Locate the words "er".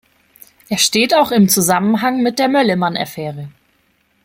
0.67-0.79